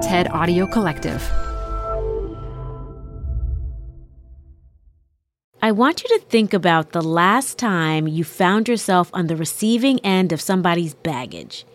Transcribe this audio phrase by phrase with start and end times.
[0.00, 1.22] TED Audio Collective.
[5.60, 10.00] I want you to think about the last time you found yourself on the receiving
[10.00, 11.66] end of somebody's baggage.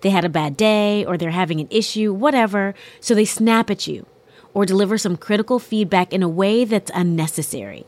[0.00, 3.86] They had a bad day, or they're having an issue, whatever, so they snap at
[3.86, 4.06] you
[4.54, 7.86] or deliver some critical feedback in a way that's unnecessary.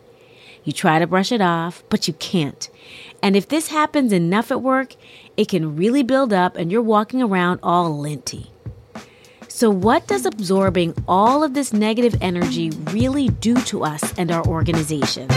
[0.63, 2.71] You try to brush it off, but you can't.
[3.25, 4.95] And if this happens enough at work,
[5.37, 8.53] it can really build up and you're walking around all linty.
[9.61, 14.43] So, what does absorbing all of this negative energy really do to us and our
[14.47, 15.31] organizations?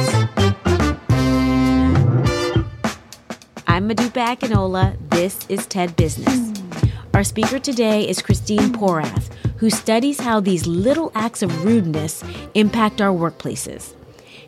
[3.68, 4.96] I'm Modupe Akinola.
[5.10, 6.54] This is TED Business.
[7.14, 13.02] Our speaker today is Christine Porath, who studies how these little acts of rudeness impact
[13.02, 13.94] our workplaces.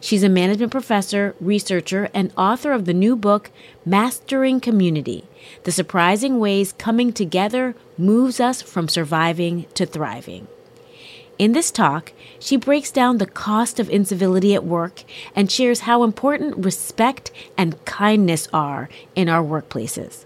[0.05, 3.50] She's a management professor, researcher, and author of the new book,
[3.86, 5.23] Mastering Community
[5.63, 10.48] The Surprising Ways Coming Together Moves Us from Surviving to Thriving.
[11.40, 15.04] In this talk, she breaks down the cost of incivility at work
[15.35, 20.26] and shares how important respect and kindness are in our workplaces.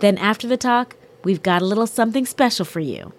[0.00, 3.12] Then, after the talk, we've got a little something special for you.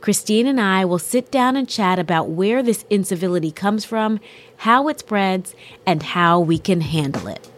[0.00, 4.20] Christine and I will sit down and chat about where this incivility comes from,
[4.58, 5.54] how it spreads,
[5.86, 7.48] and how we can handle it.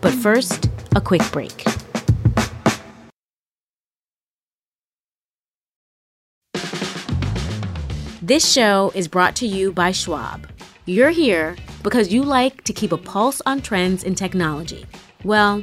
[0.00, 1.64] But first, a quick break.
[8.20, 10.48] This show is brought to you by Schwab.
[10.86, 14.86] You're here because you like to keep a pulse on trends in technology.
[15.24, 15.62] Well,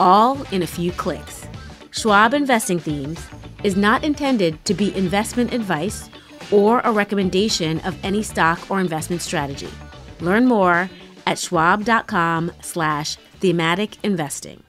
[0.00, 1.46] all in a few clicks.
[1.92, 3.24] Schwab Investing Themes
[3.62, 6.10] is not intended to be investment advice
[6.50, 9.68] or a recommendation of any stock or investment strategy.
[10.20, 10.90] Learn more
[11.26, 14.62] at schwab.com slash thematic investing.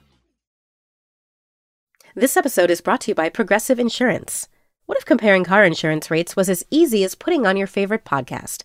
[2.14, 4.48] This episode is brought to you by Progressive Insurance.
[4.84, 8.64] What if comparing car insurance rates was as easy as putting on your favorite podcast?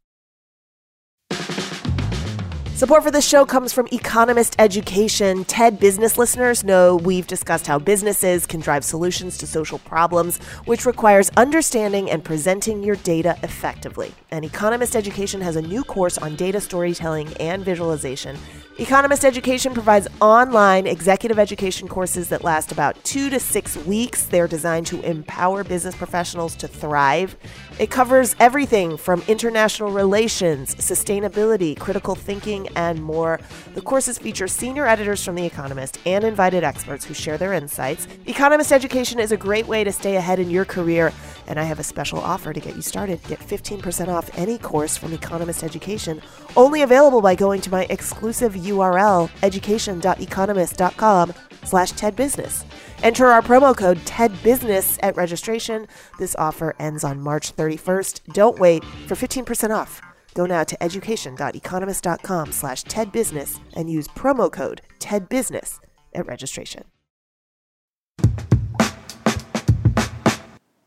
[2.81, 5.45] Support for this show comes from Economist Education.
[5.45, 10.87] TED business listeners know we've discussed how businesses can drive solutions to social problems, which
[10.87, 14.11] requires understanding and presenting your data effectively.
[14.31, 18.35] And Economist Education has a new course on data storytelling and visualization.
[18.81, 24.23] Economist Education provides online executive education courses that last about two to six weeks.
[24.23, 27.35] They're designed to empower business professionals to thrive.
[27.77, 33.39] It covers everything from international relations, sustainability, critical thinking, and more.
[33.75, 38.07] The courses feature senior editors from The Economist and invited experts who share their insights.
[38.25, 41.13] Economist Education is a great way to stay ahead in your career,
[41.45, 43.19] and I have a special offer to get you started.
[43.27, 46.19] Get 15% off any course from Economist Education,
[46.57, 51.33] only available by going to my exclusive URL, education.economist.com
[51.63, 52.63] slash tedbusiness.
[53.03, 55.87] Enter our promo code TEDBUSINESS at registration.
[56.19, 58.33] This offer ends on March 31st.
[58.33, 60.01] Don't wait for 15% off.
[60.33, 65.79] Go now to education.economist.com slash tedbusiness and use promo code TEDBUSINESS
[66.13, 66.83] at registration.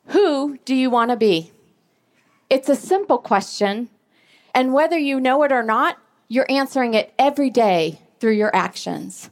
[0.06, 1.53] Who do you want to be?
[2.49, 3.89] It's a simple question,
[4.55, 5.99] and whether you know it or not,
[6.29, 9.31] you're answering it every day through your actions.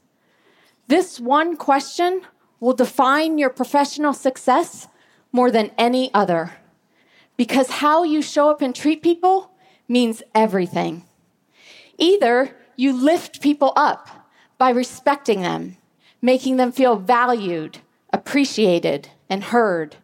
[0.89, 2.23] This one question
[2.61, 4.89] will define your professional success
[5.33, 6.53] more than any other
[7.37, 9.51] because how you show up and treat people
[9.89, 11.05] means everything.
[11.99, 14.09] Either you lift people up
[14.59, 15.77] by respecting them,
[16.21, 17.79] making them feel valued,
[18.13, 19.97] appreciated, and heard,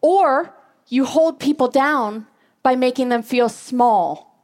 [0.00, 0.54] or
[0.88, 2.26] you hold people down
[2.62, 4.42] by making them feel small,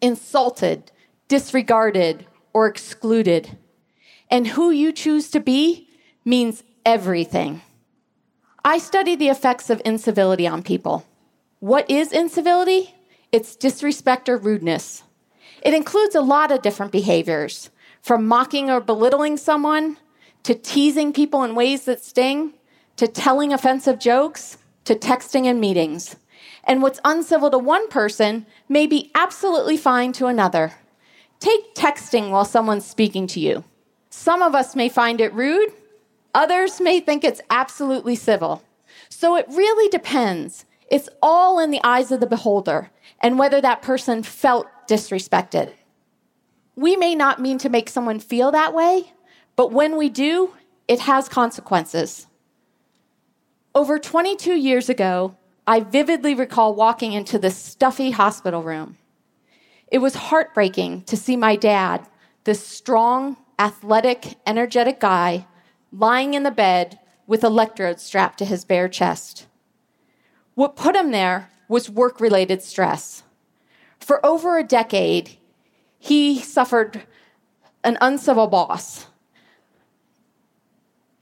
[0.00, 0.90] insulted,
[1.28, 3.58] disregarded, or excluded.
[4.30, 5.88] And who you choose to be
[6.24, 7.62] means everything.
[8.64, 11.06] I study the effects of incivility on people.
[11.60, 12.94] What is incivility?
[13.30, 15.02] It's disrespect or rudeness.
[15.62, 17.70] It includes a lot of different behaviors,
[18.00, 19.98] from mocking or belittling someone,
[20.44, 22.54] to teasing people in ways that sting,
[22.96, 26.16] to telling offensive jokes, to texting in meetings.
[26.64, 30.72] And what's uncivil to one person may be absolutely fine to another.
[31.46, 33.62] Take texting while someone's speaking to you.
[34.10, 35.72] Some of us may find it rude,
[36.34, 38.64] others may think it's absolutely civil.
[39.10, 40.64] So it really depends.
[40.90, 42.90] It's all in the eyes of the beholder
[43.20, 45.72] and whether that person felt disrespected.
[46.74, 49.12] We may not mean to make someone feel that way,
[49.54, 50.52] but when we do,
[50.88, 52.26] it has consequences.
[53.72, 58.96] Over 22 years ago, I vividly recall walking into this stuffy hospital room.
[59.88, 62.06] It was heartbreaking to see my dad,
[62.44, 65.46] this strong, athletic, energetic guy,
[65.92, 69.46] lying in the bed with electrodes strapped to his bare chest.
[70.54, 73.22] What put him there was work related stress.
[73.98, 75.36] For over a decade,
[75.98, 77.02] he suffered
[77.82, 79.06] an uncivil boss.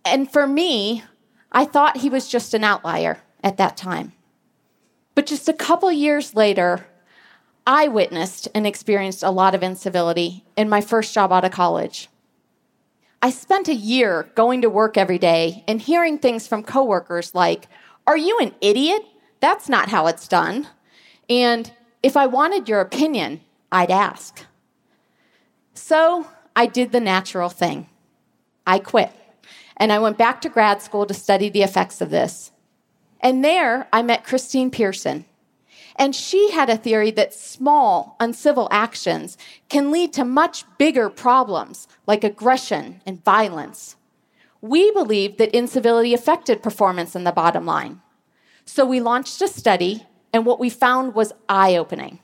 [0.04, 1.02] And for me,
[1.52, 4.12] I thought he was just an outlier at that time.
[5.14, 6.86] But just a couple years later,
[7.66, 12.08] I witnessed and experienced a lot of incivility in my first job out of college.
[13.22, 17.68] I spent a year going to work every day and hearing things from coworkers like,
[18.06, 19.02] Are you an idiot?
[19.40, 20.68] That's not how it's done.
[21.30, 21.72] And
[22.02, 23.40] if I wanted your opinion,
[23.72, 24.44] I'd ask.
[25.72, 27.88] So I did the natural thing
[28.66, 29.10] I quit.
[29.76, 32.52] And I went back to grad school to study the effects of this.
[33.20, 35.24] And there I met Christine Pearson.
[35.96, 39.38] And she had a theory that small, uncivil actions
[39.68, 43.96] can lead to much bigger problems like aggression and violence.
[44.60, 48.00] We believed that incivility affected performance in the bottom line.
[48.64, 52.20] So we launched a study, and what we found was eye opening.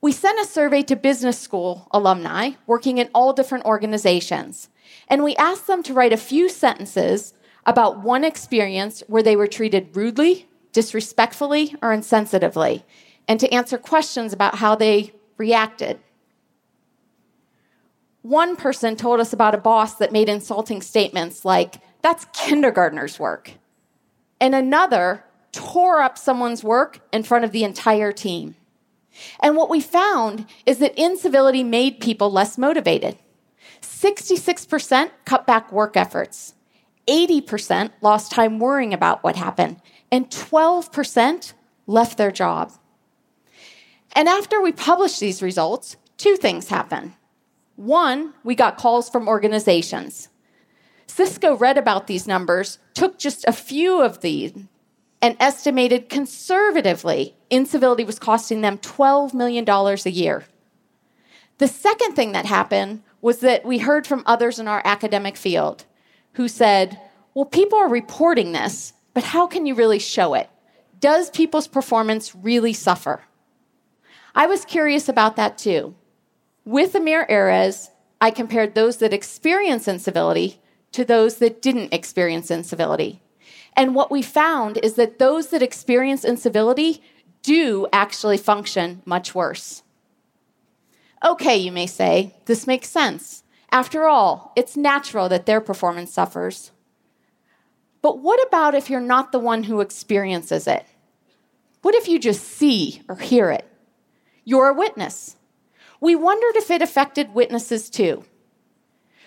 [0.00, 4.68] We sent a survey to business school alumni working in all different organizations,
[5.08, 7.34] and we asked them to write a few sentences
[7.66, 12.82] about one experience where they were treated rudely, disrespectfully, or insensitively,
[13.26, 15.98] and to answer questions about how they reacted.
[18.22, 23.52] One person told us about a boss that made insulting statements like, that's kindergartner's work.
[24.40, 28.54] And another tore up someone's work in front of the entire team.
[29.40, 33.18] And what we found is that incivility made people less motivated.
[33.82, 36.54] 66% cut back work efforts.
[37.08, 41.52] 80% lost time worrying about what happened, and 12%
[41.86, 42.72] left their job.
[44.12, 47.12] And after we published these results, two things happened.
[47.76, 50.28] One, we got calls from organizations.
[51.06, 54.52] Cisco read about these numbers, took just a few of these,
[55.22, 60.44] and estimated conservatively incivility was costing them $12 million a year.
[61.58, 65.84] The second thing that happened was that we heard from others in our academic field
[66.34, 67.00] who said,
[67.34, 70.48] Well, people are reporting this, but how can you really show it?
[71.00, 73.22] Does people's performance really suffer?
[74.34, 75.94] I was curious about that too.
[76.64, 77.88] With Amir Erez,
[78.20, 80.60] I compared those that experience incivility
[80.92, 83.20] to those that didn't experience incivility.
[83.74, 87.02] And what we found is that those that experience incivility
[87.42, 89.82] do actually function much worse.
[91.24, 93.44] Okay, you may say, this makes sense.
[93.70, 96.72] After all, it's natural that their performance suffers.
[98.00, 100.84] But what about if you're not the one who experiences it?
[101.82, 103.66] What if you just see or hear it?
[104.44, 105.36] You're a witness.
[106.00, 108.24] We wondered if it affected witnesses too.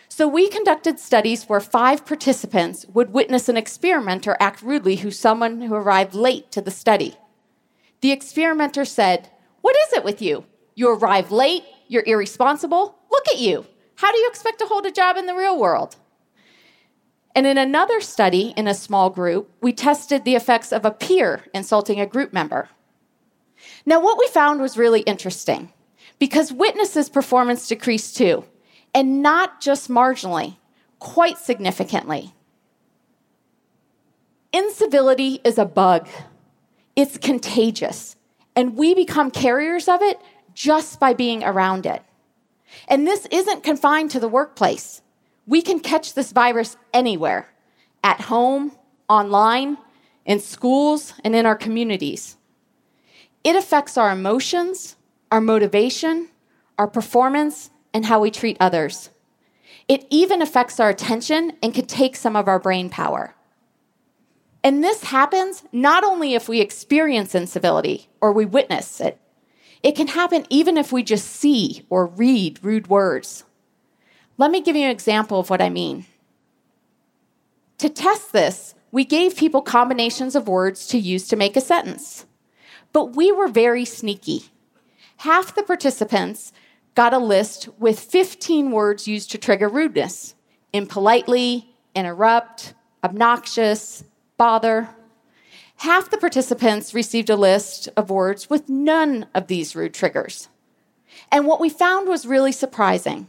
[0.07, 5.61] So we conducted studies where five participants would witness an experimenter act rudely who someone
[5.61, 7.15] who arrived late to the study.
[8.01, 9.29] The experimenter said,
[9.61, 10.45] "What is it with you?
[10.75, 12.99] You arrive late, you're irresponsible.
[13.11, 13.65] Look at you.
[13.95, 15.95] How do you expect to hold a job in the real world?"
[17.35, 21.45] And in another study in a small group, we tested the effects of a peer
[21.53, 22.69] insulting a group member.
[23.85, 25.71] Now, what we found was really interesting
[26.19, 28.45] because witnesses' performance decreased too,
[28.93, 30.57] and not just marginally,
[30.99, 32.33] quite significantly.
[34.53, 36.07] Incivility is a bug,
[36.95, 38.15] it's contagious,
[38.55, 40.19] and we become carriers of it
[40.53, 42.03] just by being around it.
[42.87, 45.01] And this isn't confined to the workplace.
[45.47, 47.49] We can catch this virus anywhere
[48.03, 48.71] at home,
[49.09, 49.77] online,
[50.25, 52.37] in schools, and in our communities.
[53.43, 54.95] It affects our emotions,
[55.31, 56.29] our motivation,
[56.77, 59.09] our performance, and how we treat others.
[59.87, 63.35] It even affects our attention and can take some of our brain power.
[64.63, 69.19] And this happens not only if we experience incivility or we witness it,
[69.83, 73.43] It can happen even if we just see or read rude words.
[74.37, 76.05] Let me give you an example of what I mean.
[77.79, 82.25] To test this, we gave people combinations of words to use to make a sentence.
[82.93, 84.45] But we were very sneaky.
[85.17, 86.51] Half the participants
[86.95, 90.35] got a list with 15 words used to trigger rudeness
[90.73, 92.73] impolitely, interrupt,
[93.03, 94.03] obnoxious,
[94.37, 94.89] bother.
[95.77, 100.47] Half the participants received a list of words with none of these rude triggers.
[101.31, 103.27] And what we found was really surprising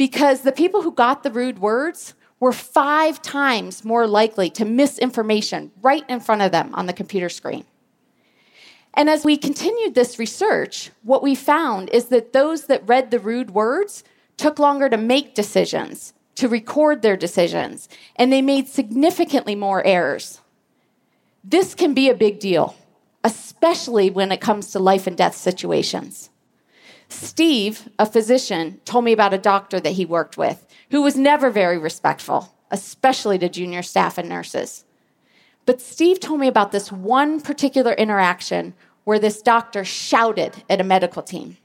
[0.00, 4.96] because the people who got the rude words were five times more likely to miss
[4.96, 7.66] information right in front of them on the computer screen.
[8.94, 13.18] And as we continued this research, what we found is that those that read the
[13.18, 14.02] rude words
[14.38, 20.40] took longer to make decisions, to record their decisions, and they made significantly more errors.
[21.44, 22.74] This can be a big deal,
[23.22, 26.30] especially when it comes to life and death situations.
[27.12, 31.50] Steve, a physician, told me about a doctor that he worked with who was never
[31.50, 34.84] very respectful, especially to junior staff and nurses.
[35.66, 38.74] But Steve told me about this one particular interaction
[39.04, 41.56] where this doctor shouted at a medical team.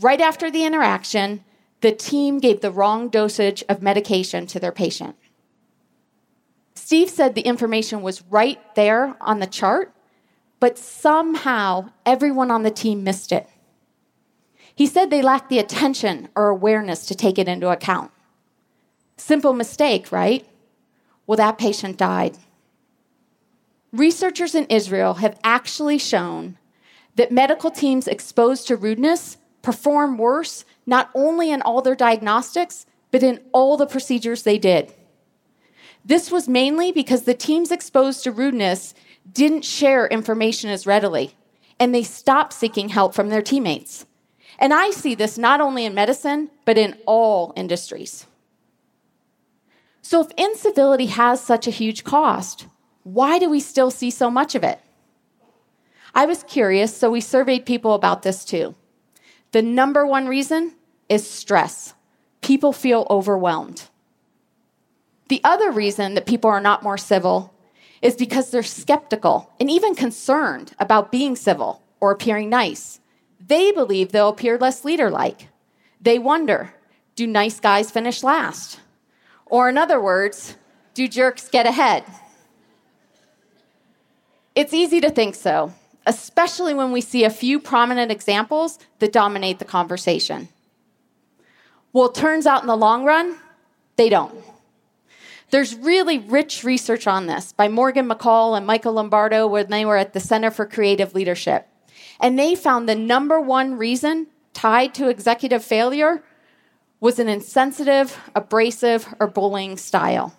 [0.00, 1.44] Right after the interaction,
[1.80, 5.16] the team gave the wrong dosage of medication to their patient.
[6.74, 9.92] Steve said the information was right there on the chart,
[10.58, 13.48] but somehow everyone on the team missed it.
[14.74, 18.10] He said they lacked the attention or awareness to take it into account.
[19.16, 20.46] Simple mistake, right?
[21.26, 22.38] Well, that patient died.
[23.92, 26.56] Researchers in Israel have actually shown
[27.16, 33.22] that medical teams exposed to rudeness perform worse not only in all their diagnostics, but
[33.22, 34.92] in all the procedures they did.
[36.04, 38.94] This was mainly because the teams exposed to rudeness
[39.30, 41.34] didn't share information as readily,
[41.78, 44.06] and they stopped seeking help from their teammates.
[44.62, 48.26] And I see this not only in medicine, but in all industries.
[50.02, 52.66] So, if incivility has such a huge cost,
[53.02, 54.80] why do we still see so much of it?
[56.14, 58.76] I was curious, so we surveyed people about this too.
[59.50, 60.74] The number one reason
[61.08, 61.94] is stress.
[62.40, 63.88] People feel overwhelmed.
[65.28, 67.52] The other reason that people are not more civil
[68.00, 73.00] is because they're skeptical and even concerned about being civil or appearing nice.
[73.52, 75.48] They believe they'll appear less leader like.
[76.00, 76.72] They wonder
[77.16, 78.80] do nice guys finish last?
[79.44, 80.56] Or, in other words,
[80.94, 82.02] do jerks get ahead?
[84.54, 85.74] It's easy to think so,
[86.06, 90.48] especially when we see a few prominent examples that dominate the conversation.
[91.92, 93.36] Well, it turns out in the long run,
[93.96, 94.34] they don't.
[95.50, 99.98] There's really rich research on this by Morgan McCall and Michael Lombardo when they were
[99.98, 101.68] at the Center for Creative Leadership.
[102.22, 106.22] And they found the number one reason tied to executive failure
[107.00, 110.38] was an insensitive, abrasive, or bullying style.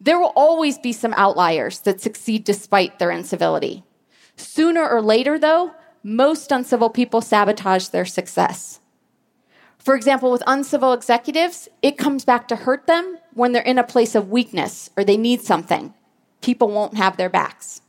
[0.00, 3.82] There will always be some outliers that succeed despite their incivility.
[4.36, 5.72] Sooner or later, though,
[6.04, 8.78] most uncivil people sabotage their success.
[9.78, 13.84] For example, with uncivil executives, it comes back to hurt them when they're in a
[13.84, 15.94] place of weakness or they need something.
[16.42, 17.80] People won't have their backs.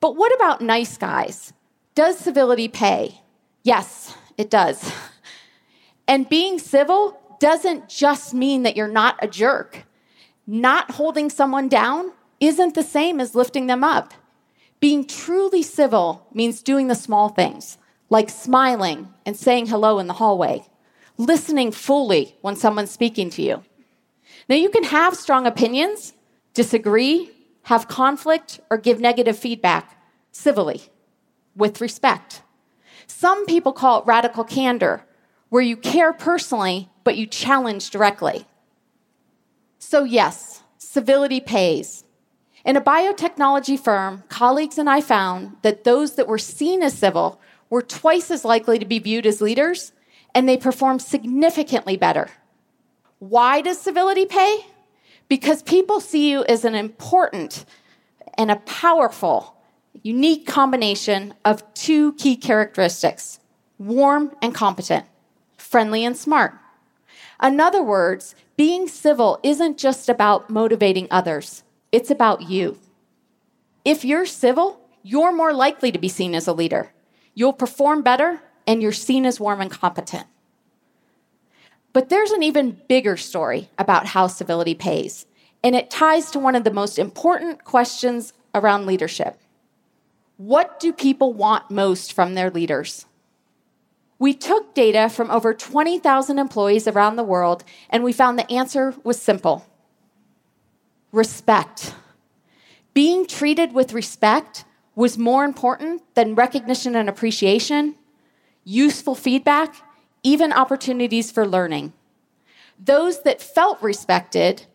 [0.00, 1.52] But what about nice guys?
[1.94, 3.20] Does civility pay?
[3.62, 4.92] Yes, it does.
[6.08, 9.86] And being civil doesn't just mean that you're not a jerk.
[10.46, 14.14] Not holding someone down isn't the same as lifting them up.
[14.78, 17.78] Being truly civil means doing the small things,
[18.10, 20.64] like smiling and saying hello in the hallway,
[21.16, 23.64] listening fully when someone's speaking to you.
[24.48, 26.12] Now, you can have strong opinions,
[26.54, 27.30] disagree,
[27.66, 30.82] have conflict, or give negative feedback civilly,
[31.56, 32.42] with respect.
[33.08, 35.04] Some people call it radical candor,
[35.48, 38.46] where you care personally, but you challenge directly.
[39.80, 42.04] So, yes, civility pays.
[42.64, 47.40] In a biotechnology firm, colleagues and I found that those that were seen as civil
[47.68, 49.92] were twice as likely to be viewed as leaders,
[50.36, 52.28] and they performed significantly better.
[53.18, 54.66] Why does civility pay?
[55.28, 57.64] Because people see you as an important
[58.38, 59.56] and a powerful,
[60.02, 63.40] unique combination of two key characteristics
[63.78, 65.04] warm and competent,
[65.58, 66.54] friendly and smart.
[67.42, 72.78] In other words, being civil isn't just about motivating others, it's about you.
[73.84, 76.92] If you're civil, you're more likely to be seen as a leader.
[77.34, 80.26] You'll perform better, and you're seen as warm and competent.
[81.96, 85.24] But there's an even bigger story about how civility pays,
[85.64, 89.40] and it ties to one of the most important questions around leadership
[90.36, 93.06] What do people want most from their leaders?
[94.18, 98.94] We took data from over 20,000 employees around the world, and we found the answer
[99.02, 99.64] was simple
[101.12, 101.94] respect.
[102.92, 107.94] Being treated with respect was more important than recognition and appreciation,
[108.64, 109.76] useful feedback,
[110.26, 111.92] even opportunities for learning.
[112.84, 114.66] Those that felt respected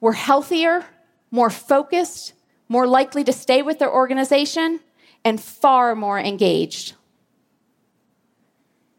[0.00, 0.86] were healthier,
[1.32, 2.32] more focused,
[2.68, 4.78] more likely to stay with their organization,
[5.24, 6.94] and far more engaged.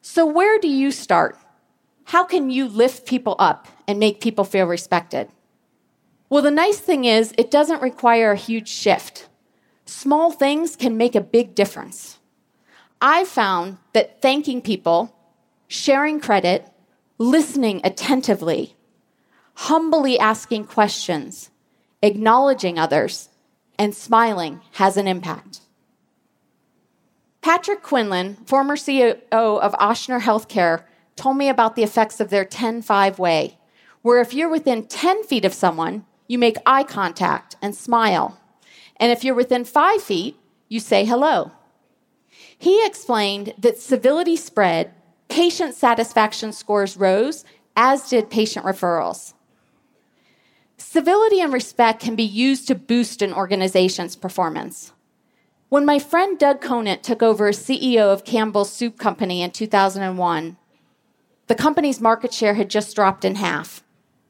[0.02, 1.38] So, where do you start?
[2.04, 5.30] How can you lift people up and make people feel respected?
[6.30, 9.30] Well, the nice thing is, it doesn't require a huge shift.
[9.86, 12.20] Small things can make a big difference.
[13.02, 15.15] I found that thanking people,
[15.68, 16.70] sharing credit,
[17.18, 18.76] listening attentively,
[19.56, 21.50] humbly asking questions,
[22.02, 23.30] acknowledging others,
[23.78, 25.62] and smiling has an impact.
[27.42, 30.84] Patrick Quinlan, former CEO of Ochsner Healthcare,
[31.16, 33.58] told me about the effects of their 10 5 way,
[34.02, 38.40] where if you're within 10 feet of someone, you make eye contact and smile.
[38.98, 40.38] And if you're within five feet,
[40.70, 41.52] you say hello.
[42.58, 44.94] He explained that civility spread,
[45.36, 47.44] patient satisfaction scores rose,
[47.75, 49.34] as did patient referrals.
[50.77, 54.94] Civility and respect can be used to boost an organization's performance.
[55.68, 60.56] When my friend Doug Conant took over as CEO of Campbell's Soup Company in 2001,
[61.48, 63.84] the company's market share had just dropped in half.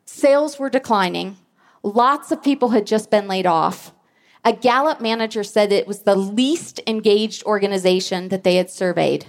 [0.06, 1.38] Sales were declining.
[1.84, 3.94] Lots of people had just been laid off.
[4.44, 9.28] A Gallup manager said it was the least engaged organization that they had surveyed.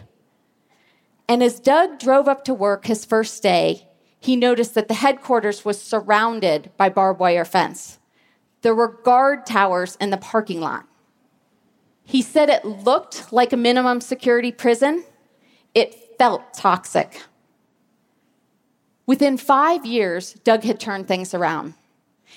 [1.29, 5.65] And as Doug drove up to work his first day, he noticed that the headquarters
[5.65, 7.99] was surrounded by barbed wire fence.
[8.63, 10.87] There were guard towers in the parking lot.
[12.05, 15.05] He said it looked like a minimum security prison.
[15.75, 17.23] It felt toxic.
[19.07, 21.75] Within five years, Doug had turned things around.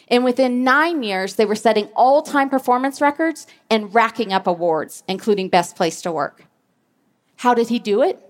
[0.08, 5.04] And within nine years, they were setting all time performance records and racking up awards,
[5.08, 6.46] including Best Place to Work.
[7.38, 8.29] How did he do it?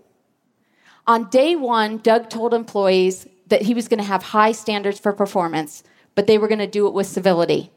[1.07, 5.11] On day one, Doug told employees that he was going to have high standards for
[5.11, 5.83] performance,
[6.15, 7.71] but they were going to do it with civility.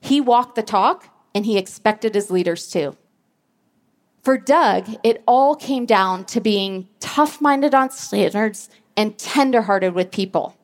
[0.00, 2.96] He walked the talk, and he expected his leaders to.
[4.22, 9.94] For Doug, it all came down to being tough minded on standards and tender hearted
[9.94, 10.56] with people.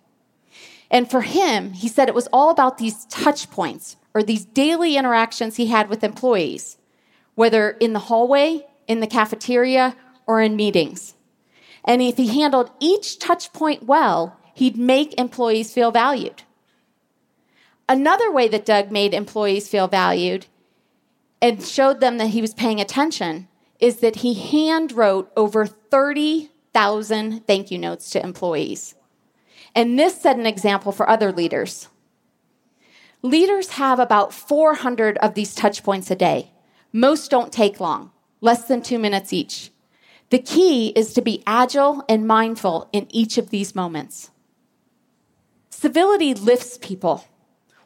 [0.90, 4.96] And for him, he said it was all about these touch points or these daily
[4.96, 6.78] interactions he had with employees,
[7.34, 9.96] whether in the hallway, in the cafeteria,
[10.26, 11.14] or in meetings.
[11.84, 16.42] And if he handled each touch point well, he'd make employees feel valued.
[17.88, 20.46] Another way that Doug made employees feel valued
[21.42, 27.46] and showed them that he was paying attention is that he hand wrote over 30,000
[27.46, 28.94] thank you notes to employees.
[29.74, 31.88] And this set an example for other leaders.
[33.20, 36.52] Leaders have about 400 of these touch points a day.
[36.92, 39.70] Most don't take long, less than two minutes each.
[40.34, 44.32] The key is to be agile and mindful in each of these moments.
[45.70, 47.24] Civility lifts people.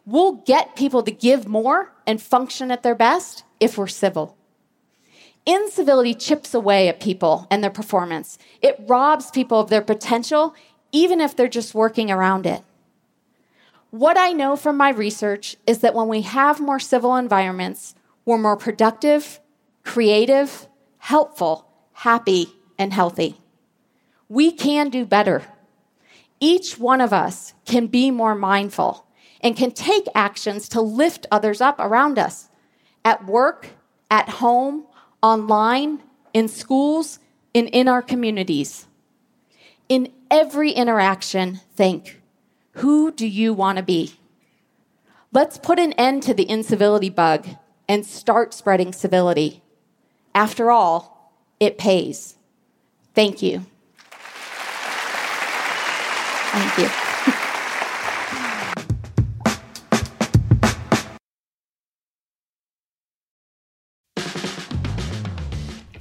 [0.06, 4.34] We'll get people to give more and function at their best if we're civil.
[5.44, 8.38] Incivility chips away at people and their performance.
[8.62, 10.54] It robs people of their potential,
[10.90, 12.62] even if they're just working around it.
[13.90, 18.38] What I know from my research is that when we have more civil environments, we're
[18.38, 19.38] more productive,
[19.84, 21.67] creative, helpful,
[21.98, 23.40] happy, and healthy.
[24.28, 25.42] We can do better.
[26.38, 29.04] Each one of us can be more mindful
[29.40, 32.50] and can take actions to lift others up around us
[33.04, 33.70] at work,
[34.12, 34.86] at home,
[35.22, 36.00] online,
[36.32, 37.18] in schools,
[37.52, 38.86] and in our communities.
[39.88, 42.20] In every interaction, think
[42.74, 44.14] who do you want to be?
[45.32, 47.48] Let's put an end to the incivility bug
[47.88, 49.62] and start spreading civility.
[50.32, 51.17] After all,
[51.60, 52.36] it pays.
[53.14, 53.64] Thank you.
[56.50, 56.88] Thank you.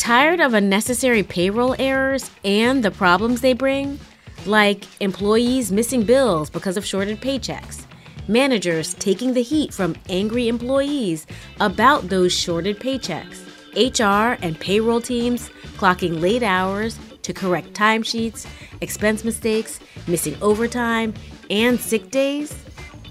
[0.08, 4.00] Tired of unnecessary payroll errors and the problems they bring?
[4.46, 7.84] Like employees missing bills because of shorted paychecks,
[8.30, 11.28] managers taking the heat from angry employees
[11.60, 13.47] about those shorted paychecks,
[13.78, 18.48] HR and payroll teams clocking late hours to correct timesheets,
[18.82, 21.14] expense mistakes, missing overtime,
[21.50, 22.56] and sick days?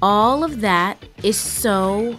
[0.03, 2.19] All of that is so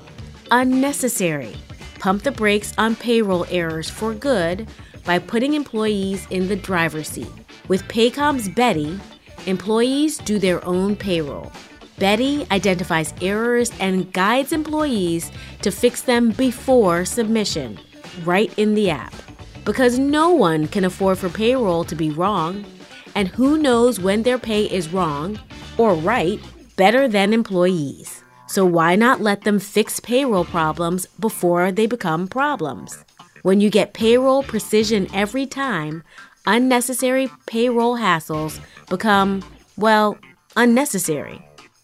[0.51, 1.55] unnecessary.
[1.99, 4.67] pump the brakes on payroll errors for good
[5.03, 7.31] by putting employees in the driver's seat.
[7.67, 8.99] With Paycom's Beti,
[9.45, 11.51] employees do their own payroll.
[11.97, 15.31] Beti identifies errors and guides employees
[15.63, 17.79] to fix them before submission,
[18.25, 19.13] right in the app.
[19.65, 22.65] Because no one can afford for payroll to be wrong,
[23.15, 25.39] and who knows when their pay is wrong
[25.77, 26.39] or right
[26.75, 28.23] better than employees.
[28.47, 33.03] So why not let them fix payroll problems before they become problems?
[33.43, 36.03] When you get payroll precision every time,
[36.45, 39.43] unnecessary payroll hassles become,
[39.77, 40.17] well,
[40.56, 41.41] unnecessary.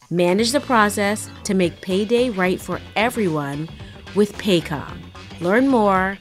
[0.09, 3.67] Manage the process to make payday right for everyone
[4.15, 5.12] with Paycom.
[5.41, 6.17] Learn more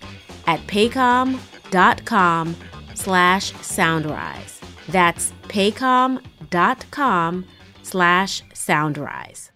[0.47, 2.57] at paycom.com
[2.95, 4.61] slash soundrise.
[4.89, 7.45] That's paycom.com
[7.83, 9.53] slash soundrise.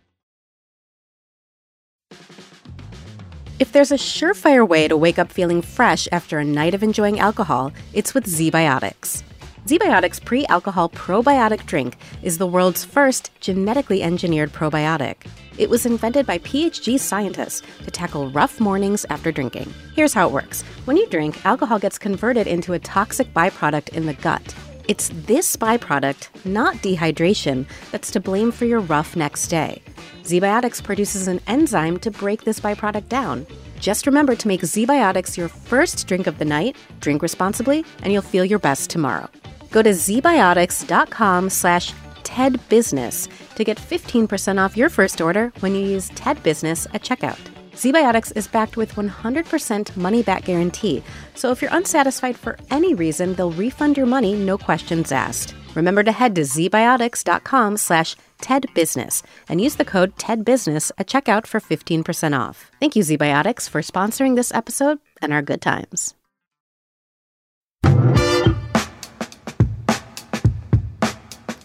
[3.59, 7.19] If there's a surefire way to wake up feeling fresh after a night of enjoying
[7.19, 9.23] alcohol, it's with ZBiotics.
[9.67, 15.27] ZBiotics pre alcohol probiotic drink is the world's first genetically engineered probiotic.
[15.59, 19.75] It was invented by PhD scientists to tackle rough mornings after drinking.
[19.97, 24.07] Here's how it works when you drink, alcohol gets converted into a toxic byproduct in
[24.07, 24.55] the gut.
[24.87, 29.83] It's this byproduct, not dehydration, that's to blame for your rough next day.
[30.23, 33.45] ZBiotics produces an enzyme to break this byproduct down.
[33.81, 38.23] Just remember to make ZBiotics your first drink of the night, drink responsibly, and you'll
[38.23, 39.29] feel your best tomorrow.
[39.77, 46.09] Go to zbiotics.com slash tedbusiness to get 15% off your first order when you use
[46.13, 47.39] TEDBusiness at checkout.
[47.73, 51.03] ZBiotics is backed with 100% money back guarantee,
[51.35, 55.55] so if you're unsatisfied for any reason, they'll refund your money, no questions asked.
[55.75, 61.61] Remember to head to zbiotics.com slash TEDBusiness and use the code TEDBusiness at checkout for
[61.61, 62.71] 15% off.
[62.81, 66.15] Thank you, ZBiotics, for sponsoring this episode and our good times.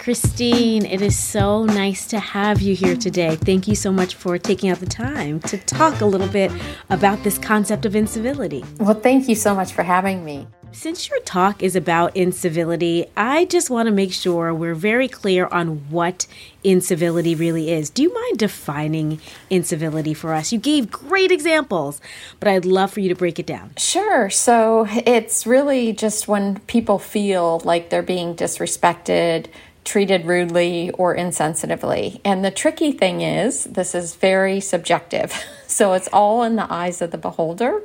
[0.02, 3.36] Christine, it is so nice to have you here today.
[3.36, 6.52] Thank you so much for taking out the time to talk a little bit
[6.90, 8.66] about this concept of incivility.
[8.80, 10.48] Well, thank you so much for having me.
[10.72, 15.46] Since your talk is about incivility, I just want to make sure we're very clear
[15.48, 16.26] on what
[16.64, 17.92] incivility really is.
[17.92, 19.20] Do you mind defining
[19.52, 20.52] incivility for us?
[20.52, 22.02] You gave great examples,
[22.40, 23.74] but I'd love for you to break it down.
[23.78, 24.32] Sure.
[24.32, 29.46] So it's really just when people feel like they're being disrespected,
[29.84, 32.22] treated rudely or insensitively.
[32.24, 35.34] And the tricky thing is, this is very subjective.
[35.72, 37.82] So it's all in the eyes of the beholder,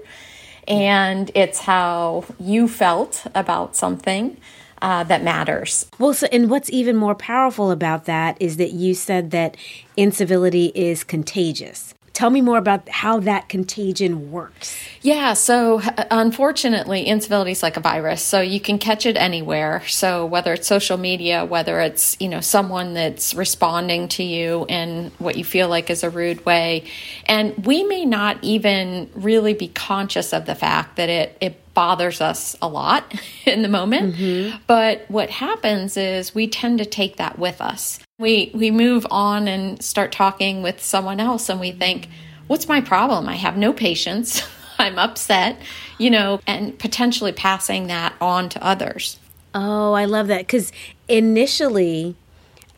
[0.66, 4.36] and it's how you felt about something.
[4.82, 5.88] Uh, that matters.
[5.98, 9.56] Well, so, and what's even more powerful about that is that you said that
[9.96, 11.94] incivility is contagious.
[12.16, 14.74] Tell me more about how that contagion works.
[15.02, 19.82] Yeah, so unfortunately, incivility is like a virus, so you can catch it anywhere.
[19.86, 25.12] So whether it's social media, whether it's you know someone that's responding to you in
[25.18, 26.84] what you feel like is a rude way,
[27.26, 32.22] and we may not even really be conscious of the fact that it it bothers
[32.22, 33.12] us a lot
[33.44, 34.14] in the moment.
[34.16, 34.56] Mm-hmm.
[34.66, 38.00] But what happens is we tend to take that with us.
[38.18, 42.08] We we move on and start talking with someone else and we think,
[42.46, 43.28] "What's my problem?
[43.28, 44.42] I have no patience.
[44.78, 45.58] I'm upset."
[45.98, 49.18] You know, and potentially passing that on to others.
[49.54, 50.72] Oh, I love that cuz
[51.08, 52.16] initially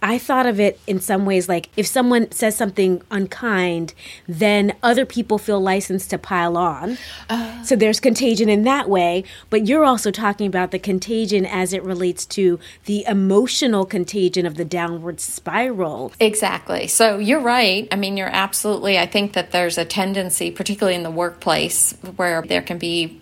[0.03, 3.95] I thought of it in some ways like if someone says something unkind,
[4.27, 6.99] then other people feel licensed to pile on.
[7.29, 9.25] Uh, so there's contagion in that way.
[9.51, 14.57] But you're also talking about the contagion as it relates to the emotional contagion of
[14.57, 16.13] the downward spiral.
[16.21, 16.87] Exactly.
[16.87, 17.89] So you're right.
[17.91, 22.43] I mean, you're absolutely, I think that there's a tendency, particularly in the workplace, where
[22.43, 23.21] there can be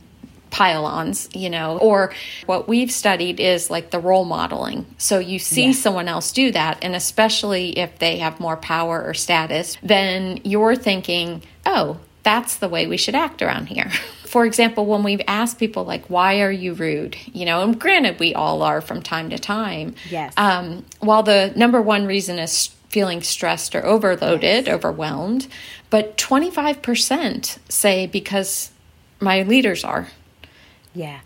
[0.56, 2.14] pile-ons, you know, or
[2.46, 4.86] what we've studied is like the role modeling.
[4.96, 5.72] So you see yeah.
[5.72, 10.74] someone else do that, and especially if they have more power or status, then you're
[10.74, 13.90] thinking, oh, that's the way we should act around here.
[14.24, 18.18] For example, when we've asked people like, "Why are you rude?" You know, and granted,
[18.18, 19.94] we all are from time to time.
[20.10, 20.32] Yes.
[20.38, 24.74] Um, while the number one reason is feeling stressed or overloaded, yes.
[24.74, 25.46] overwhelmed,
[25.90, 28.70] but twenty five percent say because
[29.20, 30.08] my leaders are.
[30.96, 31.20] Yeah.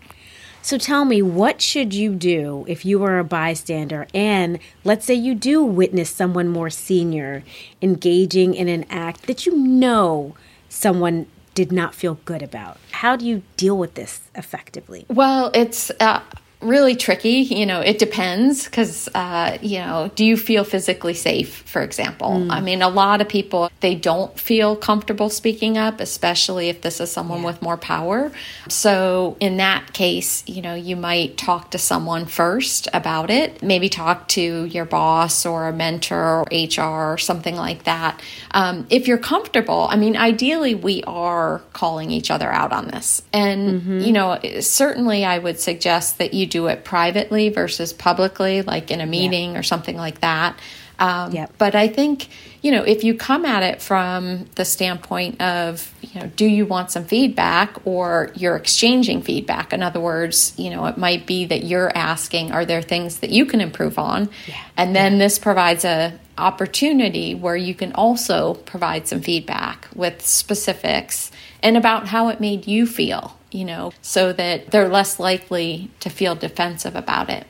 [0.61, 5.15] So tell me, what should you do if you were a bystander and let's say
[5.15, 7.43] you do witness someone more senior
[7.81, 10.35] engaging in an act that you know
[10.69, 12.77] someone did not feel good about?
[12.91, 15.05] How do you deal with this effectively?
[15.09, 16.21] Well, it's uh,
[16.61, 17.41] really tricky.
[17.41, 22.29] You know, it depends because, uh, you know, do you feel physically safe, for example?
[22.29, 22.51] Mm.
[22.51, 26.99] I mean, a lot of people, they don't feel comfortable speaking up, especially if this
[26.99, 27.47] is someone yeah.
[27.47, 28.31] with more power.
[28.69, 33.89] So, in that case, you know, you might talk to someone first about it, maybe
[33.89, 38.21] talk to your boss or a mentor or HR or something like that.
[38.51, 43.21] Um, if you're comfortable, I mean, ideally, we are calling each other out on this.
[43.33, 43.99] And, mm-hmm.
[44.01, 49.01] you know, certainly I would suggest that you do it privately versus publicly, like in
[49.01, 49.59] a meeting yeah.
[49.59, 50.59] or something like that.
[50.99, 51.51] Um, yep.
[51.57, 52.27] But I think,
[52.61, 56.67] you know, if you come at it from the standpoint of, you know, do you
[56.67, 59.73] want some feedback or you're exchanging feedback?
[59.73, 63.31] In other words, you know, it might be that you're asking, are there things that
[63.31, 64.29] you can improve on?
[64.45, 64.61] Yeah.
[64.77, 65.19] And then yeah.
[65.19, 71.31] this provides a opportunity where you can also provide some feedback with specifics
[71.63, 76.09] and about how it made you feel you know, so that they're less likely to
[76.09, 77.45] feel defensive about it.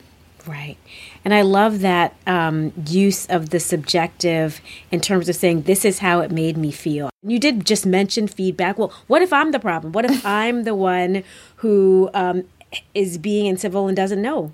[0.47, 0.77] Right.
[1.23, 4.59] And I love that um, use of the subjective
[4.89, 7.11] in terms of saying, this is how it made me feel.
[7.21, 8.77] You did just mention feedback.
[8.79, 9.93] Well, what if I'm the problem?
[9.93, 11.23] What if I'm the one
[11.57, 12.45] who um,
[12.95, 14.51] is being incivil and doesn't know?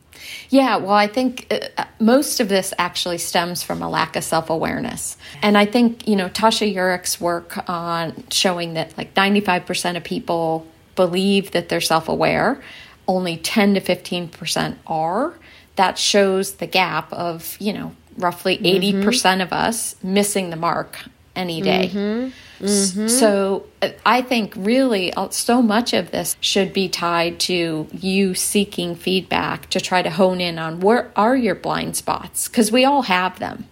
[0.49, 4.49] Yeah, well, I think uh, most of this actually stems from a lack of self
[4.49, 5.17] awareness.
[5.41, 10.67] And I think, you know, Tasha Eurich's work on showing that like 95% of people
[10.97, 12.61] believe that they're self aware,
[13.07, 15.33] only 10 to 15% are.
[15.77, 19.41] That shows the gap of, you know, roughly 80% mm-hmm.
[19.41, 20.97] of us missing the mark
[21.35, 21.91] any day.
[21.93, 22.65] Mm-hmm.
[22.65, 23.07] Mm-hmm.
[23.07, 28.33] So uh, I think really uh, so much of this should be tied to you
[28.33, 32.83] seeking feedback to try to hone in on where are your blind spots because we
[32.83, 33.65] all have them.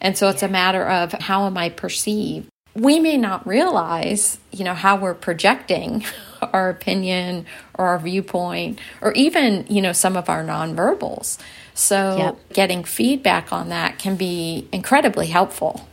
[0.00, 0.48] And so it's yeah.
[0.48, 2.48] a matter of how am I perceived?
[2.74, 6.04] We may not realize, you know, how we're projecting
[6.52, 11.38] our opinion or our viewpoint or even, you know, some of our nonverbals.
[11.74, 12.52] So yep.
[12.52, 15.88] getting feedback on that can be incredibly helpful.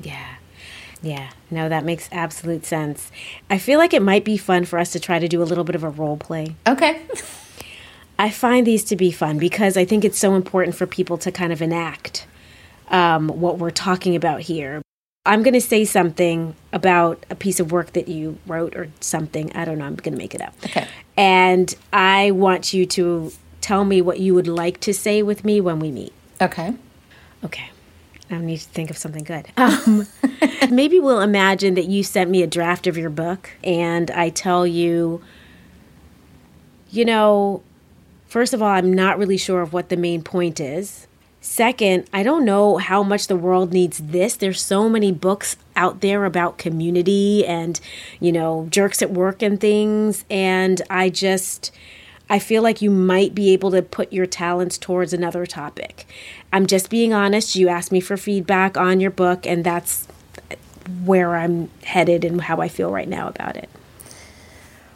[0.00, 0.34] Yeah.
[1.02, 3.12] Yeah, no, that makes absolute sense.
[3.50, 5.64] I feel like it might be fun for us to try to do a little
[5.64, 6.56] bit of a role play.
[6.66, 7.02] Okay.
[8.18, 11.30] I find these to be fun because I think it's so important for people to
[11.30, 12.26] kind of enact
[12.88, 14.80] um, what we're talking about here.
[15.26, 19.50] I'm going to say something about a piece of work that you wrote or something.
[19.56, 19.86] I don't know.
[19.86, 20.54] I'm going to make it up.
[20.64, 20.86] Okay.
[21.16, 25.60] And I want you to tell me what you would like to say with me
[25.60, 26.12] when we meet.
[26.42, 26.74] Okay.
[27.42, 27.70] Okay.
[28.30, 29.46] I need to think of something good.
[29.56, 30.06] Um,
[30.70, 34.66] maybe we'll imagine that you sent me a draft of your book and I tell
[34.66, 35.22] you,
[36.90, 37.62] you know,
[38.26, 41.06] first of all, I'm not really sure of what the main point is.
[41.44, 44.34] Second, I don't know how much the world needs this.
[44.34, 47.78] There's so many books out there about community and,
[48.18, 50.24] you know, jerks at work and things.
[50.30, 51.70] And I just,
[52.30, 56.06] I feel like you might be able to put your talents towards another topic.
[56.50, 57.56] I'm just being honest.
[57.56, 60.08] You asked me for feedback on your book, and that's
[61.04, 63.68] where I'm headed and how I feel right now about it.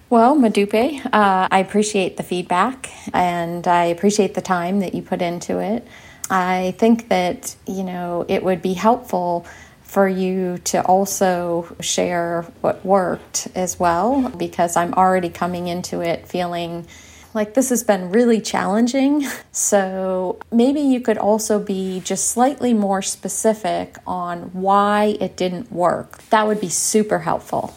[0.08, 5.20] Well, Modupe, uh, I appreciate the feedback and I appreciate the time that you put
[5.20, 5.87] into it.
[6.30, 9.46] I think that, you know, it would be helpful
[9.82, 16.28] for you to also share what worked as well because I'm already coming into it
[16.28, 16.86] feeling
[17.32, 19.26] like this has been really challenging.
[19.50, 26.22] So maybe you could also be just slightly more specific on why it didn't work.
[26.30, 27.74] That would be super helpful.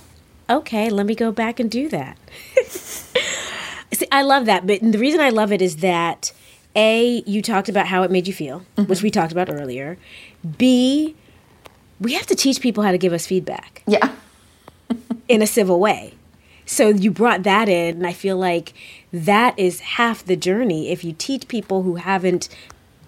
[0.48, 2.18] Okay, let me go back and do that.
[2.68, 6.32] See, I love that, but the reason I love it is that
[6.76, 8.84] a, you talked about how it made you feel, mm-hmm.
[8.84, 9.98] which we talked about earlier.
[10.58, 11.16] B,
[12.00, 13.84] we have to teach people how to give us feedback.
[13.88, 14.14] Yeah.
[15.28, 16.14] in a civil way.
[16.66, 18.74] So you brought that in, and I feel like
[19.12, 20.90] that is half the journey.
[20.90, 22.48] If you teach people who haven't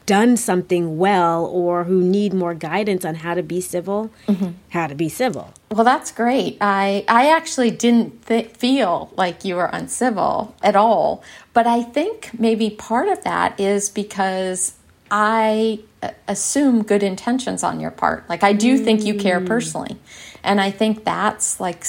[0.06, 4.52] done something well or who need more guidance on how to be civil, mm-hmm.
[4.70, 5.54] how to be civil.
[5.74, 6.58] Well, that's great.
[6.62, 12.30] I I actually didn't th- feel like you were uncivil at all, but I think
[12.38, 14.76] maybe part of that is because
[15.10, 18.30] I uh, assume good intentions on your part.
[18.30, 18.84] Like I do mm.
[18.84, 19.48] think you care mm.
[19.48, 19.98] personally,
[20.44, 21.84] and I think that's like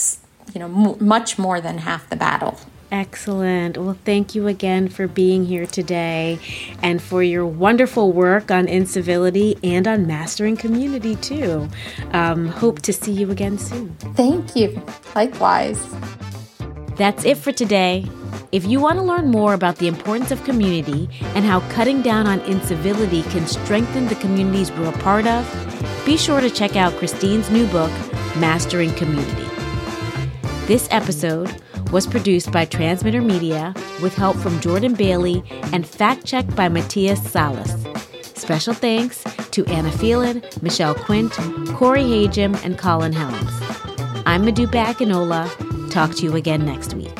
[0.55, 2.59] you know m- much more than half the battle.
[2.95, 3.77] Excellent.
[3.77, 6.39] Well, thank you again for being here today
[6.81, 11.69] and for your wonderful work on incivility and on mastering community, too.
[12.13, 13.97] Um, hope to see you again soon.
[14.15, 14.81] Thank you.
[15.17, 15.85] Likewise.
[16.97, 18.07] That's it for today.
[18.53, 22.29] If you want to learn more about the importance of community and how cutting down
[22.29, 25.45] on incivility can strengthen the communities we're a part of,
[26.07, 27.91] be sure to check out Christine's new book,
[28.37, 29.49] Mastering Community.
[30.67, 31.61] This episode
[31.95, 37.23] was produced by Transmitter Media with help from Jordan Bailey and fact checked by Matthias
[37.23, 37.71] Salas.
[38.21, 41.31] Special thanks to Anna Phelan, Michelle Quint,
[41.77, 43.49] Corey Hajim, and Colin Helms.
[44.27, 45.49] I'm Modupe Akinola.
[45.93, 47.17] Talk to you again next week.